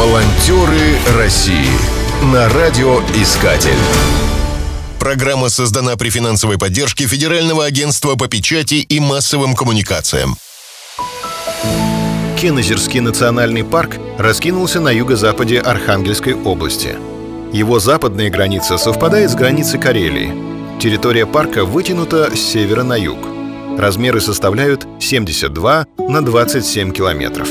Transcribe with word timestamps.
Волонтеры 0.00 0.96
России 1.18 1.68
на 2.32 2.48
радиоискатель. 2.48 3.76
Программа 4.98 5.50
создана 5.50 5.94
при 5.96 6.08
финансовой 6.08 6.56
поддержке 6.56 7.06
Федерального 7.06 7.66
агентства 7.66 8.16
по 8.16 8.26
печати 8.26 8.76
и 8.76 8.98
массовым 8.98 9.54
коммуникациям. 9.54 10.36
Кенозерский 12.40 13.00
национальный 13.00 13.62
парк 13.62 13.98
раскинулся 14.16 14.80
на 14.80 14.88
юго-западе 14.88 15.60
Архангельской 15.60 16.32
области. 16.32 16.96
Его 17.52 17.78
западная 17.78 18.30
граница 18.30 18.78
совпадает 18.78 19.30
с 19.30 19.34
границей 19.34 19.78
Карелии. 19.78 20.32
Территория 20.80 21.26
парка 21.26 21.66
вытянута 21.66 22.34
с 22.34 22.40
севера 22.40 22.84
на 22.84 22.96
юг. 22.96 23.18
Размеры 23.78 24.22
составляют 24.22 24.86
72 24.98 25.86
на 25.98 26.24
27 26.24 26.90
километров. 26.90 27.50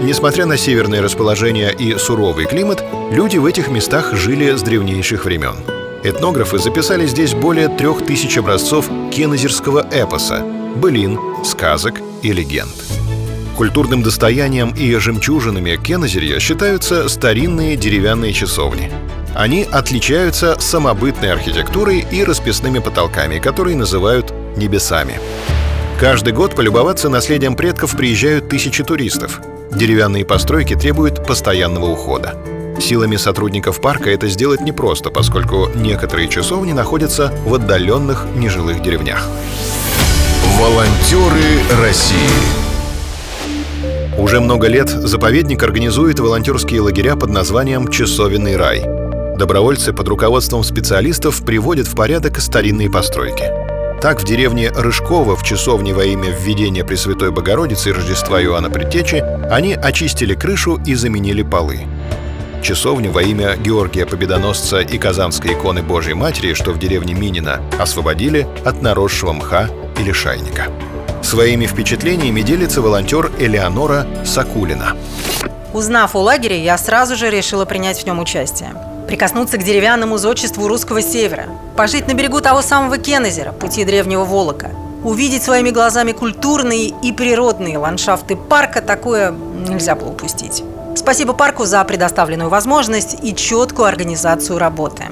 Несмотря 0.00 0.46
на 0.46 0.56
северное 0.56 1.02
расположение 1.02 1.74
и 1.74 1.96
суровый 1.96 2.46
климат, 2.46 2.84
люди 3.10 3.38
в 3.38 3.46
этих 3.46 3.68
местах 3.68 4.14
жили 4.14 4.54
с 4.54 4.62
древнейших 4.62 5.24
времен. 5.24 5.56
Этнографы 6.04 6.58
записали 6.58 7.06
здесь 7.06 7.34
более 7.34 7.68
трех 7.68 8.04
тысяч 8.04 8.36
образцов 8.36 8.88
кенозерского 9.10 9.86
эпоса, 9.90 10.44
былин, 10.76 11.18
сказок 11.44 12.00
и 12.22 12.32
легенд. 12.32 12.70
Культурным 13.56 14.02
достоянием 14.02 14.74
и 14.76 14.94
жемчужинами 14.96 15.76
Кенозерья 15.82 16.38
считаются 16.38 17.08
старинные 17.08 17.76
деревянные 17.76 18.34
часовни. 18.34 18.92
Они 19.34 19.64
отличаются 19.64 20.60
самобытной 20.60 21.32
архитектурой 21.32 22.06
и 22.10 22.22
расписными 22.22 22.80
потолками, 22.80 23.38
которые 23.38 23.76
называют 23.76 24.32
небесами. 24.56 25.18
Каждый 25.98 26.34
год 26.34 26.54
полюбоваться 26.54 27.08
наследием 27.08 27.56
предков 27.56 27.96
приезжают 27.96 28.50
тысячи 28.50 28.84
туристов. 28.84 29.40
Деревянные 29.70 30.24
постройки 30.24 30.74
требуют 30.74 31.26
постоянного 31.26 31.86
ухода. 31.86 32.34
Силами 32.80 33.16
сотрудников 33.16 33.80
парка 33.80 34.10
это 34.10 34.28
сделать 34.28 34.60
непросто, 34.60 35.10
поскольку 35.10 35.68
некоторые 35.74 36.28
часовни 36.28 36.72
находятся 36.72 37.32
в 37.44 37.54
отдаленных 37.54 38.26
нежилых 38.36 38.82
деревнях. 38.82 39.26
Волонтеры 40.58 41.60
России 41.82 42.16
Уже 44.18 44.40
много 44.40 44.68
лет 44.68 44.88
заповедник 44.88 45.62
организует 45.62 46.20
волонтерские 46.20 46.80
лагеря 46.80 47.16
под 47.16 47.30
названием 47.30 47.88
«Часовенный 47.88 48.56
рай». 48.56 48.84
Добровольцы 49.36 49.92
под 49.92 50.08
руководством 50.08 50.64
специалистов 50.64 51.44
приводят 51.44 51.86
в 51.86 51.94
порядок 51.94 52.40
старинные 52.40 52.90
постройки. 52.90 53.65
Так, 54.00 54.20
в 54.20 54.24
деревне 54.24 54.70
Рыжково 54.70 55.36
в 55.36 55.42
часовне 55.42 55.94
во 55.94 56.04
имя 56.04 56.30
введения 56.30 56.84
Пресвятой 56.84 57.30
Богородицы 57.30 57.90
и 57.90 57.92
Рождества 57.92 58.42
Иоанна 58.42 58.68
Предтечи 58.68 59.24
они 59.50 59.72
очистили 59.72 60.34
крышу 60.34 60.78
и 60.84 60.94
заменили 60.94 61.42
полы. 61.42 61.80
Часовню 62.62 63.10
во 63.10 63.22
имя 63.22 63.56
Георгия 63.56 64.04
Победоносца 64.04 64.80
и 64.80 64.98
Казанской 64.98 65.54
иконы 65.54 65.82
Божьей 65.82 66.14
Матери, 66.14 66.52
что 66.52 66.72
в 66.72 66.78
деревне 66.78 67.14
Минина, 67.14 67.62
освободили 67.78 68.46
от 68.64 68.82
наросшего 68.82 69.32
мха 69.32 69.70
или 69.98 70.12
шайника. 70.12 70.66
Своими 71.22 71.66
впечатлениями 71.66 72.42
делится 72.42 72.82
волонтер 72.82 73.32
Элеонора 73.38 74.06
Сакулина. 74.24 74.94
Узнав 75.72 76.14
о 76.14 76.20
лагере, 76.20 76.62
я 76.62 76.76
сразу 76.76 77.16
же 77.16 77.30
решила 77.30 77.64
принять 77.64 78.02
в 78.02 78.06
нем 78.06 78.18
участие 78.18 78.72
прикоснуться 79.06 79.58
к 79.58 79.62
деревянному 79.62 80.18
зодчеству 80.18 80.68
русского 80.68 81.02
севера, 81.02 81.46
пожить 81.76 82.08
на 82.08 82.14
берегу 82.14 82.40
того 82.40 82.62
самого 82.62 82.98
Кенезера, 82.98 83.52
пути 83.52 83.84
древнего 83.84 84.24
Волока, 84.24 84.70
увидеть 85.04 85.42
своими 85.42 85.70
глазами 85.70 86.12
культурные 86.12 86.88
и 87.02 87.12
природные 87.12 87.78
ландшафты 87.78 88.36
парка, 88.36 88.80
такое 88.80 89.30
нельзя 89.32 89.94
было 89.94 90.10
упустить. 90.10 90.62
Спасибо 90.96 91.34
парку 91.34 91.64
за 91.64 91.84
предоставленную 91.84 92.48
возможность 92.48 93.16
и 93.22 93.34
четкую 93.34 93.86
организацию 93.86 94.58
работы. 94.58 95.04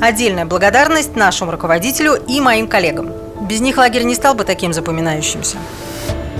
Отдельная 0.00 0.44
благодарность 0.46 1.16
нашему 1.16 1.50
руководителю 1.50 2.14
и 2.14 2.40
моим 2.40 2.68
коллегам. 2.68 3.10
Без 3.42 3.60
них 3.60 3.76
лагерь 3.76 4.04
не 4.04 4.14
стал 4.14 4.34
бы 4.34 4.44
таким 4.44 4.72
запоминающимся. 4.72 5.58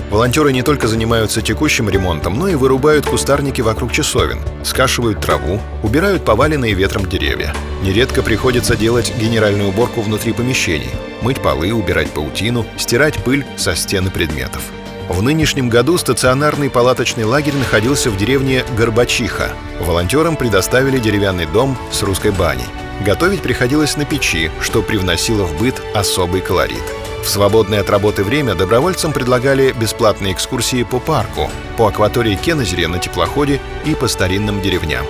Волонтеры 0.09 0.53
не 0.53 0.61
только 0.61 0.87
занимаются 0.87 1.41
текущим 1.41 1.89
ремонтом, 1.89 2.37
но 2.37 2.47
и 2.47 2.55
вырубают 2.55 3.05
кустарники 3.05 3.61
вокруг 3.61 3.91
часовен, 3.91 4.39
скашивают 4.63 5.19
траву, 5.19 5.59
убирают 5.83 6.23
поваленные 6.23 6.73
ветром 6.73 7.07
деревья. 7.07 7.53
Нередко 7.81 8.21
приходится 8.21 8.75
делать 8.75 9.13
генеральную 9.19 9.69
уборку 9.69 10.01
внутри 10.01 10.33
помещений, 10.33 10.91
мыть 11.21 11.41
полы, 11.41 11.73
убирать 11.73 12.11
паутину, 12.11 12.65
стирать 12.77 13.15
пыль 13.23 13.45
со 13.57 13.75
стены 13.75 14.11
предметов. 14.11 14.61
В 15.09 15.21
нынешнем 15.21 15.69
году 15.69 15.97
стационарный 15.97 16.69
палаточный 16.69 17.25
лагерь 17.25 17.55
находился 17.55 18.09
в 18.09 18.17
деревне 18.17 18.63
Горбачиха. 18.75 19.49
Волонтерам 19.79 20.35
предоставили 20.35 20.97
деревянный 20.97 21.45
дом 21.45 21.77
с 21.91 22.01
русской 22.01 22.31
баней. 22.31 22.65
Готовить 23.05 23.41
приходилось 23.41 23.97
на 23.97 24.05
печи, 24.05 24.49
что 24.61 24.81
привносило 24.81 25.43
в 25.43 25.59
быт 25.59 25.81
особый 25.93 26.41
колорит. 26.41 26.81
В 27.25 27.27
свободное 27.27 27.81
от 27.81 27.89
работы 27.89 28.23
время 28.23 28.53
добровольцам 28.53 29.11
предлагали 29.11 29.71
бесплатные 29.71 30.31
экскурсии 30.31 30.83
по 30.83 30.99
парку, 30.99 31.49
по 31.75 31.87
акватории 31.87 32.35
Кенозере 32.35 32.87
на 32.87 32.99
теплоходе 32.99 33.59
и 33.83 33.95
по 33.95 34.07
старинным 34.07 34.61
деревням. 34.61 35.03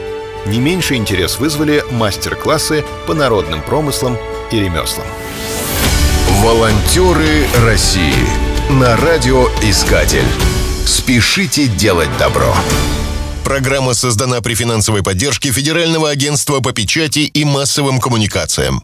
Не 0.45 0.59
меньший 0.59 0.95
интерес 0.95 1.39
вызвали 1.39 1.83
мастер-классы 1.91 2.85
по 3.05 3.13
народным 3.13 3.61
промыслам 3.61 4.17
и 4.49 4.59
ремеслам. 4.59 5.05
Волонтеры 6.41 7.45
России 7.65 8.29
на 8.69 8.95
радиоискатель. 8.95 10.25
Спешите 10.85 11.67
делать 11.67 12.09
добро. 12.17 12.55
Программа 13.43 13.93
создана 13.93 14.39
при 14.41 14.55
финансовой 14.55 15.03
поддержке 15.03 15.51
Федерального 15.51 16.09
агентства 16.09 16.61
по 16.61 16.71
печати 16.71 17.19
и 17.19 17.43
массовым 17.43 17.99
коммуникациям. 17.99 18.83